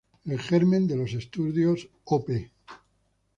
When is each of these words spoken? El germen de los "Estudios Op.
El 0.25 0.39
germen 0.39 0.87
de 0.89 0.95
los 0.95 1.13
"Estudios 1.13 1.87
Op. 2.05 2.31